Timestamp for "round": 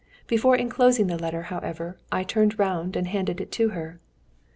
2.57-2.95